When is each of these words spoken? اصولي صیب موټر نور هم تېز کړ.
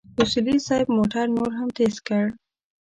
اصولي 0.21 0.55
صیب 0.67 0.87
موټر 0.97 1.25
نور 1.37 1.51
هم 1.59 1.69
تېز 1.77 1.95
کړ. 2.07 2.25